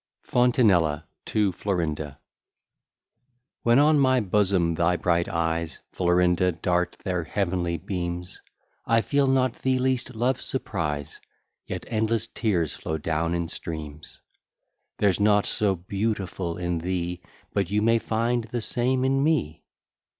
[0.23, 2.17] FONTINELLA TO FLORINDA
[3.61, 8.41] When on my bosom thy bright eyes, Florinda, dart their heavenly beams,
[8.87, 11.21] I feel not the least love surprise,
[11.67, 14.21] Yet endless tears flow down in streams;
[14.97, 17.21] There's nought so beautiful in thee,
[17.53, 19.61] But you may find the same in me.